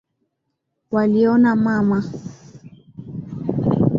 Waliona 0.93 1.51
mama. 1.55 1.99